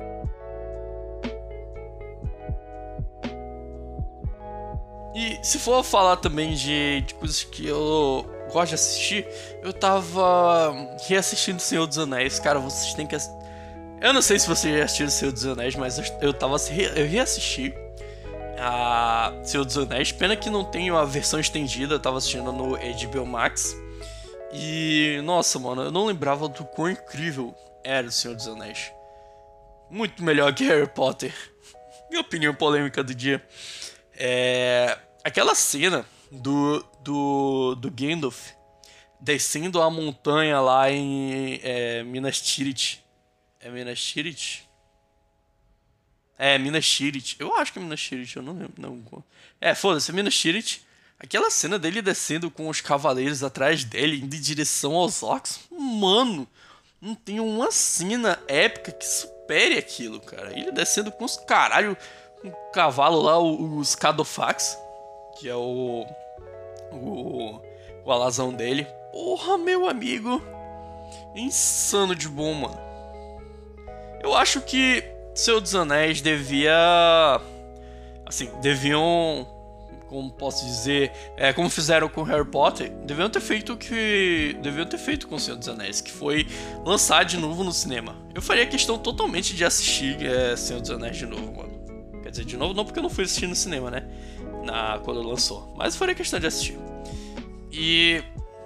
E 5.14 5.38
se 5.42 5.58
for 5.58 5.82
falar 5.84 6.16
também 6.16 6.54
de, 6.54 7.02
de 7.02 7.14
coisas 7.14 7.44
que 7.44 7.66
eu 7.66 8.26
gosto 8.52 8.70
de 8.70 8.74
assistir, 8.74 9.26
eu 9.62 9.72
tava 9.72 10.74
reassistindo 11.08 11.60
Senhor 11.60 11.86
dos 11.86 11.98
Anéis. 11.98 12.38
Cara, 12.38 12.58
vocês 12.58 12.92
têm 12.94 13.06
que. 13.06 13.16
Eu 14.00 14.12
não 14.12 14.20
sei 14.20 14.38
se 14.38 14.46
vocês 14.46 14.76
já 14.76 14.84
assistiram 14.84 15.10
Senhor 15.10 15.32
dos 15.32 15.46
Anéis, 15.46 15.76
mas 15.76 15.98
eu, 15.98 16.04
eu 16.20 16.34
tava. 16.34 16.56
Eu 16.96 17.06
reassisti 17.06 17.72
a 18.64 19.32
Senhor 19.44 19.64
dos 19.64 19.76
Anéis. 19.76 20.10
Pena 20.10 20.36
que 20.36 20.48
não 20.48 20.64
tem 20.64 20.88
a 20.88 21.04
versão 21.04 21.38
estendida, 21.38 21.94
eu 21.94 22.00
tava 22.00 22.16
assistindo 22.16 22.50
no 22.50 22.76
HBO 22.76 23.26
Max. 23.26 23.76
E. 24.52 25.20
Nossa, 25.22 25.58
mano, 25.58 25.82
eu 25.82 25.90
não 25.90 26.06
lembrava 26.06 26.48
do 26.48 26.64
quão 26.64 26.90
incrível 26.90 27.54
era 27.82 28.06
o 28.06 28.12
Senhor 28.12 28.34
dos 28.34 28.48
Anéis. 28.48 28.90
Muito 29.90 30.24
melhor 30.24 30.54
que 30.54 30.64
Harry 30.64 30.88
Potter. 30.88 31.34
Minha 32.08 32.22
opinião 32.22 32.54
polêmica 32.54 33.04
do 33.04 33.14
dia. 33.14 33.44
É. 34.16 34.96
Aquela 35.22 35.54
cena 35.54 36.06
do, 36.30 36.84
do, 37.02 37.74
do 37.74 37.90
Gandalf 37.90 38.52
descendo 39.20 39.80
a 39.80 39.90
montanha 39.90 40.60
lá 40.60 40.90
em 40.90 41.60
é, 41.62 42.02
Minas 42.02 42.40
Tirith. 42.40 43.00
É 43.60 43.70
Minas 43.70 44.02
Tirith? 44.02 44.64
É, 46.38 46.58
Minas 46.58 46.86
Tirith. 46.86 47.36
Eu 47.38 47.54
acho 47.56 47.72
que 47.72 47.78
é 47.78 47.82
Minas 47.82 48.00
Tirith, 48.00 48.36
eu 48.36 48.42
não 48.42 48.52
lembro. 48.54 48.74
Não. 48.78 49.24
É, 49.60 49.74
foda-se, 49.74 50.12
Minas 50.12 50.34
Tirith. 50.36 50.80
Aquela 51.18 51.50
cena 51.50 51.78
dele 51.78 52.02
descendo 52.02 52.50
com 52.50 52.68
os 52.68 52.80
cavaleiros 52.80 53.42
atrás 53.42 53.84
dele, 53.84 54.18
indo 54.18 54.34
em 54.34 54.40
direção 54.40 54.94
aos 54.94 55.22
orcs. 55.22 55.60
Mano, 55.70 56.46
não 57.00 57.14
tem 57.14 57.40
uma 57.40 57.70
cena 57.70 58.38
épica 58.48 58.92
que 58.92 59.06
supere 59.06 59.78
aquilo, 59.78 60.20
cara. 60.20 60.52
Ele 60.52 60.72
descendo 60.72 61.12
com 61.12 61.24
os 61.24 61.36
caralho, 61.36 61.96
com 62.42 62.48
o 62.48 62.72
cavalo 62.72 63.22
lá, 63.22 63.38
os 63.38 63.94
Cadofax 63.94 64.76
que 65.34 65.48
é 65.48 65.54
o, 65.54 66.06
o, 66.92 67.60
o 68.04 68.12
alazão 68.12 68.52
dele. 68.52 68.86
Porra, 69.12 69.58
meu 69.58 69.88
amigo. 69.88 70.42
Insano 71.34 72.14
de 72.14 72.28
bom, 72.28 72.54
mano. 72.54 72.80
Eu 74.22 74.34
acho 74.34 74.60
que 74.60 75.04
Seu 75.34 75.60
dos 75.60 75.74
Anéis 75.74 76.20
devia. 76.20 77.40
Assim, 78.26 78.50
deviam. 78.60 79.46
Como 80.08 80.30
posso 80.30 80.64
dizer? 80.64 81.10
É, 81.36 81.52
como 81.52 81.68
fizeram 81.68 82.08
com 82.08 82.22
Harry 82.22 82.44
Potter, 82.44 82.90
deviam 83.04 83.28
ter 83.28 83.40
feito 83.40 83.72
o 83.72 83.76
que. 83.76 84.56
Deviam 84.62 84.86
ter 84.86 84.98
feito 84.98 85.26
com 85.26 85.38
Senhor 85.38 85.56
dos 85.56 85.68
Anéis, 85.68 86.00
que 86.00 86.12
foi 86.12 86.46
lançar 86.84 87.24
de 87.24 87.36
novo 87.36 87.64
no 87.64 87.72
cinema. 87.72 88.16
Eu 88.34 88.40
faria 88.40 88.66
questão 88.66 88.96
totalmente 88.96 89.54
de 89.56 89.64
assistir 89.64 90.24
é, 90.24 90.56
Senhor 90.56 90.80
dos 90.80 90.90
Anéis 90.90 91.16
de 91.16 91.26
novo, 91.26 91.56
mano. 91.56 92.22
Quer 92.22 92.30
dizer, 92.30 92.44
de 92.44 92.56
novo, 92.56 92.72
não 92.72 92.84
porque 92.84 92.98
eu 92.98 93.02
não 93.02 93.10
fui 93.10 93.24
assistir 93.24 93.46
no 93.46 93.56
cinema, 93.56 93.90
né? 93.90 94.08
na, 94.64 94.98
quando 95.04 95.22
lançou. 95.22 95.72
Mas 95.76 95.94
foi 95.94 96.14
questão 96.14 96.40
de 96.40 96.46
assistir. 96.46 96.78
E 97.70 98.22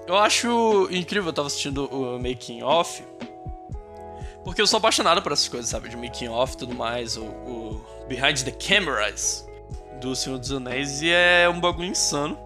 eu 0.06 0.16
acho 0.16 0.88
incrível, 0.90 1.28
eu 1.28 1.32
tava 1.32 1.48
assistindo 1.48 1.84
o 1.86 2.18
Making 2.18 2.62
Off. 2.62 3.02
Porque 4.48 4.62
eu 4.62 4.66
sou 4.66 4.78
apaixonado 4.78 5.20
por 5.20 5.30
essas 5.30 5.46
coisas, 5.46 5.68
sabe? 5.68 5.90
De 5.90 5.96
Making 5.98 6.28
Off 6.28 6.54
e 6.54 6.56
tudo 6.56 6.74
mais. 6.74 7.18
O, 7.18 7.22
o 7.22 7.84
Behind 8.08 8.40
the 8.44 8.50
Cameras 8.50 9.46
do 10.00 10.16
Senhor 10.16 10.38
dos 10.38 10.50
Anéis. 10.50 11.02
E 11.02 11.10
é 11.10 11.46
um 11.50 11.60
bagulho 11.60 11.90
insano. 11.90 12.38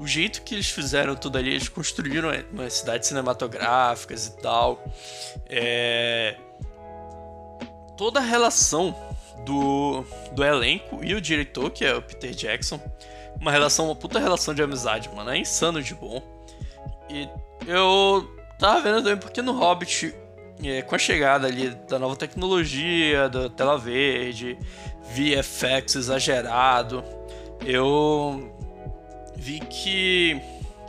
O 0.00 0.04
jeito 0.04 0.42
que 0.42 0.52
eles 0.52 0.68
fizeram 0.68 1.14
tudo 1.14 1.38
ali, 1.38 1.50
eles 1.50 1.68
construíram 1.68 2.30
umas 2.52 2.72
cidades 2.72 3.06
cinematográficas 3.06 4.26
e 4.26 4.36
tal. 4.38 4.82
É... 5.48 6.36
Toda 7.96 8.18
a 8.18 8.22
relação 8.22 8.92
do, 9.44 10.04
do 10.32 10.42
elenco 10.42 11.04
e 11.04 11.14
o 11.14 11.20
diretor, 11.20 11.70
que 11.70 11.84
é 11.84 11.94
o 11.94 12.02
Peter 12.02 12.32
Jackson. 12.32 12.80
Uma 13.40 13.52
relação, 13.52 13.84
uma 13.84 13.94
puta 13.94 14.18
relação 14.18 14.52
de 14.52 14.60
amizade, 14.60 15.08
mano. 15.14 15.30
É 15.30 15.38
insano 15.38 15.80
de 15.84 15.94
bom. 15.94 16.20
E 17.08 17.28
eu 17.64 18.28
tava 18.58 18.80
vendo 18.80 19.04
também 19.04 19.18
porque 19.18 19.40
no 19.40 19.52
Hobbit, 19.52 20.12
é, 20.62 20.82
com 20.82 20.94
a 20.94 20.98
chegada 20.98 21.46
ali 21.46 21.70
da 21.88 21.98
nova 21.98 22.16
tecnologia, 22.16 23.28
da 23.28 23.48
tela 23.48 23.78
verde, 23.78 24.58
VFX 25.04 25.96
exagerado, 25.96 27.02
eu 27.64 28.52
vi 29.36 29.60
que 29.60 30.40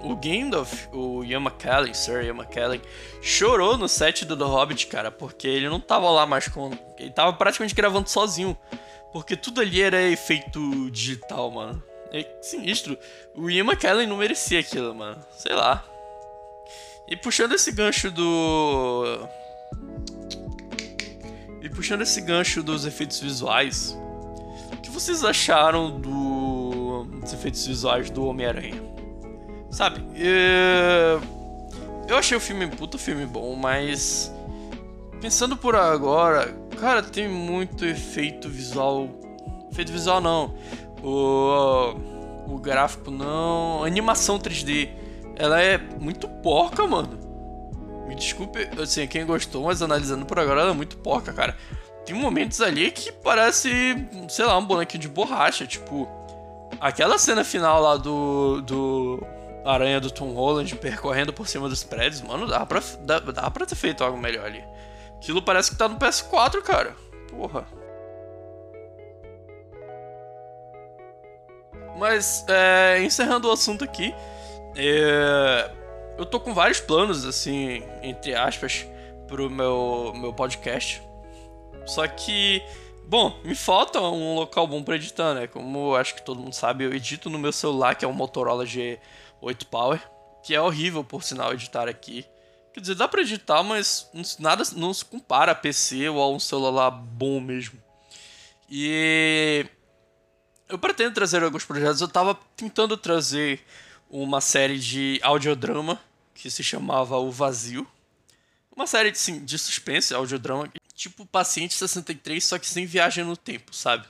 o 0.03 0.15
Gandalf, 0.15 0.87
o 0.93 1.23
Ian 1.23 1.41
McKellen, 1.41 1.93
Sir 1.93 2.23
Ian 2.23 2.35
McKellen, 2.35 2.81
chorou 3.21 3.77
no 3.77 3.87
set 3.87 4.25
do 4.25 4.35
The 4.35 4.43
Hobbit, 4.43 4.87
cara, 4.87 5.11
porque 5.11 5.47
ele 5.47 5.69
não 5.69 5.79
tava 5.79 6.09
lá 6.09 6.25
mais 6.25 6.47
com. 6.47 6.71
Ele 6.97 7.11
tava 7.11 7.33
praticamente 7.33 7.75
gravando 7.75 8.09
sozinho. 8.09 8.57
Porque 9.11 9.35
tudo 9.35 9.59
ali 9.59 9.81
era 9.81 10.01
efeito 10.03 10.91
digital, 10.91 11.49
mano. 11.49 11.83
É 12.11 12.25
sinistro. 12.41 12.97
O 13.35 13.49
Ian 13.49 13.65
McKellen 13.65 14.07
não 14.07 14.17
merecia 14.17 14.59
aquilo, 14.59 14.93
mano. 14.93 15.19
Sei 15.31 15.53
lá. 15.53 15.83
E 17.07 17.15
puxando 17.17 17.53
esse 17.53 17.71
gancho 17.71 18.11
do. 18.11 19.27
E 21.69 21.75
puxando 21.75 22.01
esse 22.01 22.19
gancho 22.19 22.63
dos 22.63 22.85
efeitos 22.85 23.19
visuais. 23.19 23.95
O 24.73 24.77
que 24.77 24.89
vocês 24.89 25.23
acharam 25.23 25.99
do... 25.99 27.03
dos 27.21 27.31
efeitos 27.31 27.65
visuais 27.67 28.09
do 28.09 28.25
Homem-Aranha? 28.25 28.81
Sabe? 29.69 30.03
Eu... 30.15 31.21
eu 32.07 32.17
achei 32.17 32.35
o 32.35 32.39
filme 32.39 32.67
puta 32.67 32.97
filme 32.97 33.25
bom, 33.25 33.55
mas. 33.55 34.33
Pensando 35.21 35.55
por 35.55 35.75
agora, 35.75 36.47
cara, 36.79 37.03
tem 37.03 37.27
muito 37.27 37.85
efeito 37.85 38.49
visual. 38.49 39.07
Efeito 39.71 39.91
visual 39.91 40.19
não. 40.19 40.55
O, 41.03 42.53
o 42.53 42.57
gráfico 42.57 43.11
não. 43.11 43.83
A 43.83 43.87
animação 43.87 44.39
3D. 44.39 44.89
Ela 45.35 45.61
é 45.61 45.77
muito 45.77 46.27
porca, 46.27 46.87
mano. 46.87 47.28
Me 48.09 48.15
desculpe, 48.15 48.67
assim, 48.81 49.05
quem 49.05 49.23
gostou, 49.23 49.65
mas 49.65 49.83
analisando 49.83 50.25
por 50.25 50.39
agora, 50.39 50.61
ela 50.61 50.71
é 50.71 50.73
muito 50.73 50.97
porca, 50.97 51.31
cara. 51.31 51.55
Tem 52.03 52.15
momentos 52.15 52.59
ali 52.59 52.89
que 52.89 53.11
parece, 53.11 53.69
sei 54.27 54.45
lá, 54.45 54.57
um 54.57 54.65
bonequinho 54.65 55.01
de 55.01 55.07
borracha. 55.07 55.67
Tipo, 55.67 56.09
aquela 56.81 57.19
cena 57.19 57.43
final 57.43 57.79
lá 57.79 57.97
do. 57.97 58.61
do 58.61 59.23
aranha 59.63 60.01
do 60.01 60.09
Tom 60.09 60.33
Holland 60.33 60.75
percorrendo 60.77 61.31
por 61.31 61.47
cima 61.47 61.69
dos 61.69 61.83
prédios, 61.83 62.21
mano, 62.23 62.47
dá 62.47 62.65
pra, 62.65 62.81
dá, 63.01 63.19
dá 63.19 63.51
pra 63.51 63.67
ter 63.67 63.75
feito 63.75 64.03
algo 64.03 64.17
melhor 64.17 64.43
ali. 64.43 64.63
Aquilo 65.17 65.39
parece 65.39 65.69
que 65.69 65.77
tá 65.77 65.87
no 65.87 65.99
PS4, 65.99 66.63
cara. 66.63 66.95
Porra. 67.29 67.67
Mas, 71.99 72.43
é, 72.47 73.03
encerrando 73.03 73.47
o 73.47 73.51
assunto 73.51 73.83
aqui, 73.83 74.15
é, 74.75 75.69
eu 76.19 76.25
tô 76.25 76.37
com 76.37 76.53
vários 76.53 76.81
planos, 76.81 77.25
assim, 77.25 77.81
entre 78.03 78.35
aspas, 78.35 78.85
pro 79.25 79.49
meu, 79.49 80.11
meu 80.13 80.33
podcast. 80.33 81.01
Só 81.85 82.05
que, 82.09 82.61
bom, 83.07 83.39
me 83.45 83.55
falta 83.55 84.01
um 84.01 84.35
local 84.35 84.67
bom 84.67 84.83
pra 84.83 84.97
editar, 84.97 85.33
né? 85.33 85.47
Como 85.47 85.95
acho 85.95 86.15
que 86.15 86.21
todo 86.21 86.41
mundo 86.41 86.53
sabe, 86.53 86.83
eu 86.83 86.93
edito 86.93 87.29
no 87.29 87.39
meu 87.39 87.53
celular, 87.53 87.95
que 87.95 88.03
é 88.03 88.07
um 88.07 88.11
Motorola 88.11 88.65
G 88.65 88.99
8 89.39 89.65
Power, 89.67 90.01
que 90.43 90.53
é 90.53 90.59
horrível 90.59 91.05
por 91.05 91.23
sinal 91.23 91.53
editar 91.53 91.87
aqui. 91.87 92.25
Quer 92.73 92.81
dizer, 92.81 92.95
dá 92.95 93.07
pra 93.07 93.21
editar, 93.21 93.63
mas 93.63 94.11
nada 94.39 94.63
não 94.75 94.93
se 94.93 95.05
compara 95.05 95.53
a 95.53 95.55
PC 95.55 96.09
ou 96.09 96.21
a 96.21 96.29
um 96.29 96.37
celular 96.37 96.91
bom 96.91 97.39
mesmo. 97.39 97.81
E 98.69 99.65
eu 100.67 100.77
pretendo 100.77 101.15
trazer 101.15 101.41
alguns 101.41 101.63
projetos. 101.63 102.01
Eu 102.01 102.09
tava 102.09 102.37
tentando 102.57 102.97
trazer 102.97 103.61
uma 104.09 104.41
série 104.41 104.77
de 104.77 105.17
audiodrama 105.23 105.97
que 106.33 106.49
se 106.49 106.63
chamava 106.63 107.17
O 107.17 107.31
Vazio. 107.31 107.87
Uma 108.75 108.87
série 108.87 109.11
de, 109.11 109.19
sim, 109.19 109.43
de 109.43 109.57
suspense, 109.57 110.13
audiodrama, 110.13 110.71
tipo 110.95 111.25
Paciente 111.25 111.73
63, 111.73 112.43
só 112.43 112.57
que 112.57 112.67
sem 112.67 112.85
viagem 112.85 113.23
no 113.23 113.35
tempo, 113.35 113.75
sabe? 113.75 114.07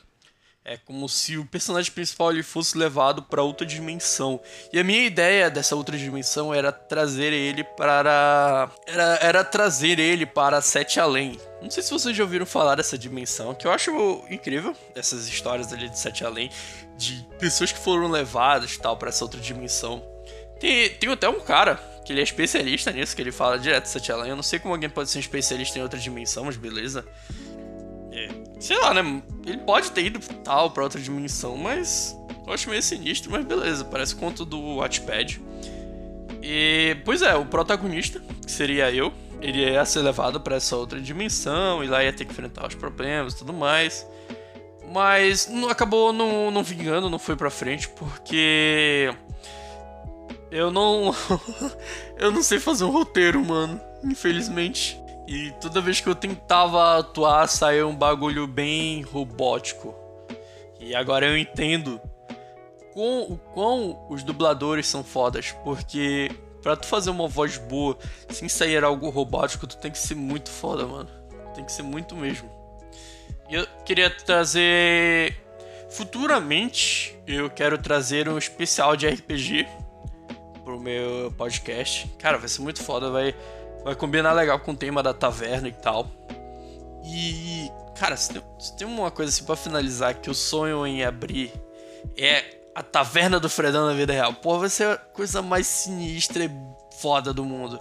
É 0.63 0.77
como 0.77 1.07
se 1.09 1.37
o 1.37 1.45
personagem 1.45 1.91
principal 1.91 2.31
ele 2.31 2.43
fosse 2.43 2.77
levado 2.77 3.23
para 3.23 3.41
outra 3.41 3.65
dimensão. 3.65 4.39
E 4.71 4.79
a 4.79 4.83
minha 4.83 5.03
ideia 5.03 5.49
dessa 5.49 5.75
outra 5.75 5.97
dimensão 5.97 6.53
era 6.53 6.71
trazer 6.71 7.33
ele 7.33 7.63
para. 7.63 8.69
Era, 8.85 9.19
era 9.21 9.43
trazer 9.43 9.97
ele 9.97 10.25
para 10.25 10.61
Sete 10.61 10.99
Além. 10.99 11.39
Não 11.61 11.71
sei 11.71 11.81
se 11.81 11.89
vocês 11.89 12.15
já 12.15 12.23
ouviram 12.23 12.45
falar 12.45 12.75
dessa 12.75 12.97
dimensão, 12.97 13.55
que 13.55 13.65
eu 13.65 13.71
acho 13.71 13.91
incrível, 14.29 14.75
essas 14.93 15.27
histórias 15.27 15.73
ali 15.73 15.89
de 15.89 15.97
Sete 15.97 16.23
Além, 16.23 16.51
de 16.97 17.25
pessoas 17.39 17.71
que 17.71 17.79
foram 17.79 18.07
levadas 18.07 18.77
tal 18.77 18.95
para 18.95 19.09
essa 19.09 19.23
outra 19.23 19.39
dimensão. 19.39 20.03
Tem, 20.59 20.89
tem 20.89 21.09
até 21.09 21.29
um 21.29 21.39
cara 21.39 21.75
que 22.05 22.11
ele 22.11 22.19
é 22.19 22.23
especialista 22.23 22.91
nisso, 22.91 23.15
que 23.15 23.21
ele 23.21 23.31
fala 23.31 23.57
direto 23.57 23.85
Sete 23.85 24.11
Além. 24.11 24.29
Eu 24.29 24.35
não 24.35 24.43
sei 24.43 24.59
como 24.59 24.73
alguém 24.73 24.89
pode 24.89 25.09
ser 25.09 25.19
um 25.19 25.21
especialista 25.21 25.77
em 25.77 25.81
outra 25.81 25.99
dimensão, 25.99 26.45
mas 26.45 26.57
beleza. 26.57 27.05
É, 28.11 28.27
sei 28.59 28.77
lá, 28.77 28.93
né? 28.93 29.21
Ele 29.45 29.59
pode 29.59 29.91
ter 29.91 30.05
ido 30.05 30.19
tal 30.43 30.71
pra 30.71 30.83
outra 30.83 30.99
dimensão, 30.99 31.55
mas 31.55 32.17
eu 32.45 32.53
acho 32.53 32.69
meio 32.69 32.81
sinistro, 32.81 33.31
mas 33.31 33.45
beleza, 33.45 33.85
parece 33.85 34.15
conto 34.15 34.43
do 34.43 34.59
Watchpad. 34.77 35.39
E, 36.41 36.97
pois 37.05 37.21
é, 37.21 37.35
o 37.35 37.45
protagonista, 37.45 38.19
que 38.43 38.51
seria 38.51 38.91
eu, 38.91 39.13
ele 39.41 39.59
ia 39.59 39.85
ser 39.85 39.99
levado 39.99 40.41
para 40.41 40.55
essa 40.55 40.75
outra 40.75 40.99
dimensão, 40.99 41.83
e 41.83 41.87
lá 41.87 42.03
ia 42.03 42.11
ter 42.11 42.25
que 42.25 42.31
enfrentar 42.31 42.67
os 42.67 42.75
problemas 42.75 43.33
e 43.33 43.37
tudo 43.37 43.53
mais. 43.53 44.05
Mas 44.91 45.47
não, 45.47 45.69
acabou 45.69 46.11
não, 46.11 46.49
não 46.49 46.63
vingando, 46.63 47.09
não 47.09 47.19
foi 47.19 47.35
pra 47.35 47.51
frente, 47.51 47.87
porque. 47.89 49.13
Eu 50.51 50.71
não. 50.71 51.13
eu 52.17 52.31
não 52.31 52.41
sei 52.41 52.59
fazer 52.59 52.83
um 52.83 52.91
roteiro, 52.91 53.43
mano. 53.43 53.79
Infelizmente. 54.03 54.99
E 55.27 55.51
toda 55.61 55.79
vez 55.79 56.01
que 56.01 56.09
eu 56.09 56.15
tentava 56.15 56.97
atuar, 56.97 57.47
saía 57.47 57.85
um 57.85 57.95
bagulho 57.95 58.47
bem 58.47 59.03
robótico. 59.03 59.93
E 60.79 60.95
agora 60.95 61.27
eu 61.27 61.37
entendo 61.37 62.01
com, 62.93 63.21
o 63.21 63.37
quão 63.53 64.07
os 64.09 64.23
dubladores 64.23 64.87
são 64.87 65.03
fodas, 65.03 65.51
porque 65.63 66.31
pra 66.63 66.75
tu 66.75 66.87
fazer 66.87 67.11
uma 67.11 67.27
voz 67.27 67.57
boa 67.57 67.97
sem 68.29 68.49
sair 68.49 68.83
algo 68.83 69.09
robótico, 69.09 69.67
tu 69.67 69.77
tem 69.77 69.91
que 69.91 69.99
ser 69.99 70.15
muito 70.15 70.49
foda, 70.49 70.87
mano. 70.87 71.09
Tem 71.53 71.63
que 71.63 71.71
ser 71.71 71.83
muito 71.83 72.15
mesmo. 72.15 72.49
E 73.49 73.55
eu 73.55 73.67
queria 73.85 74.09
trazer. 74.09 75.35
Futuramente, 75.91 77.15
eu 77.27 77.49
quero 77.49 77.77
trazer 77.77 78.29
um 78.29 78.37
especial 78.37 78.95
de 78.95 79.07
RPG 79.07 79.67
pro 80.69 80.79
meu 80.79 81.33
podcast. 81.35 82.07
Cara, 82.19 82.37
vai 82.37 82.47
ser 82.47 82.61
muito 82.61 82.83
foda, 82.83 83.09
vai 83.09 83.33
Vai 83.83 83.95
combinar 83.95 84.33
legal 84.33 84.59
com 84.59 84.71
o 84.71 84.75
tema 84.75 85.01
da 85.01 85.13
taverna 85.13 85.67
e 85.67 85.71
tal. 85.71 86.09
E, 87.05 87.71
cara, 87.97 88.15
se 88.17 88.33
tem, 88.33 88.43
se 88.59 88.75
tem 88.75 88.85
uma 88.85 89.09
coisa 89.09 89.31
assim 89.31 89.45
pra 89.45 89.55
finalizar 89.55 90.15
que 90.15 90.29
eu 90.29 90.33
sonho 90.33 90.85
em 90.85 91.03
abrir 91.03 91.51
é 92.17 92.43
a 92.75 92.83
taverna 92.83 93.39
do 93.39 93.49
Fredão 93.49 93.87
na 93.87 93.93
vida 93.93 94.13
real. 94.13 94.33
Pô, 94.33 94.59
vai 94.59 94.69
ser 94.69 94.87
a 94.87 94.97
coisa 94.97 95.41
mais 95.41 95.65
sinistra 95.65 96.43
e 96.43 96.51
foda 96.99 97.33
do 97.33 97.45
mundo. 97.45 97.79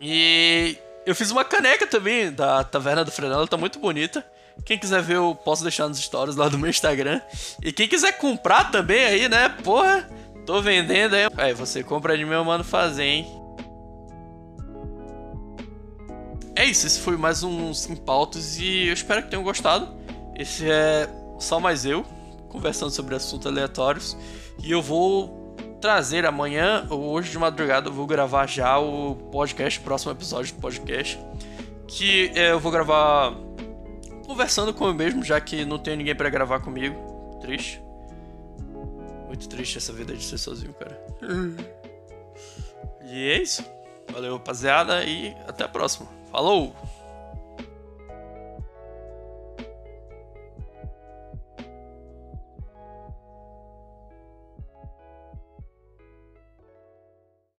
E 0.00 0.76
eu 1.06 1.14
fiz 1.14 1.30
uma 1.30 1.44
caneca 1.44 1.86
também 1.86 2.30
da 2.30 2.62
taverna 2.62 3.04
do 3.04 3.10
Fredão, 3.10 3.38
ela 3.38 3.48
tá 3.48 3.56
muito 3.56 3.78
bonita. 3.78 4.24
Quem 4.64 4.78
quiser 4.78 5.00
ver, 5.00 5.16
eu 5.16 5.34
posso 5.34 5.62
deixar 5.62 5.88
nos 5.88 5.98
stories 5.98 6.36
lá 6.36 6.48
do 6.48 6.58
meu 6.58 6.68
Instagram. 6.68 7.20
E 7.62 7.72
quem 7.72 7.88
quiser 7.88 8.12
comprar 8.18 8.70
também 8.70 9.04
aí, 9.04 9.28
né? 9.28 9.48
Porra, 9.48 10.08
tô 10.48 10.62
vendendo 10.62 11.14
aí. 11.14 11.28
Aí, 11.36 11.52
você 11.52 11.82
compra 11.82 12.16
de 12.16 12.24
meu 12.24 12.42
mano 12.42 12.64
fazer, 12.64 13.04
hein? 13.04 13.26
é 16.56 16.64
isso, 16.64 16.86
esse 16.86 16.98
foi 17.00 17.16
mais 17.16 17.44
um 17.44 17.72
Sim 17.72 17.94
Pautos 17.94 18.58
e 18.58 18.88
eu 18.88 18.94
espero 18.94 19.22
que 19.22 19.28
tenham 19.28 19.44
gostado. 19.44 19.86
Esse 20.34 20.68
é 20.68 21.08
só 21.38 21.60
mais 21.60 21.84
eu, 21.84 22.02
conversando 22.48 22.90
sobre 22.90 23.14
assuntos 23.14 23.46
aleatórios. 23.46 24.16
E 24.64 24.72
eu 24.72 24.80
vou 24.80 25.54
trazer 25.82 26.24
amanhã, 26.24 26.86
ou 26.88 27.10
hoje 27.10 27.30
de 27.30 27.38
madrugada, 27.38 27.90
eu 27.90 27.92
vou 27.92 28.06
gravar 28.06 28.46
já 28.46 28.78
o 28.78 29.14
podcast, 29.30 29.78
o 29.78 29.82
próximo 29.82 30.12
episódio 30.12 30.54
do 30.54 30.60
podcast. 30.60 31.18
Que 31.86 32.32
é, 32.34 32.52
eu 32.52 32.58
vou 32.58 32.72
gravar 32.72 33.34
conversando 34.26 34.72
com 34.72 34.86
eu 34.86 34.94
mesmo, 34.94 35.22
já 35.22 35.38
que 35.40 35.66
não 35.66 35.78
tenho 35.78 35.98
ninguém 35.98 36.14
para 36.14 36.30
gravar 36.30 36.60
comigo. 36.60 37.38
Triste. 37.40 37.87
Muito 39.28 39.46
triste 39.46 39.76
essa 39.76 39.92
vida 39.92 40.16
de 40.16 40.24
ser 40.24 40.38
sozinho, 40.38 40.72
cara. 40.72 40.98
e 43.04 43.28
é 43.28 43.42
isso. 43.42 43.62
Valeu, 44.10 44.32
rapaziada, 44.32 45.04
e 45.04 45.36
até 45.46 45.64
a 45.64 45.68
próxima. 45.68 46.08
Falou! 46.32 46.74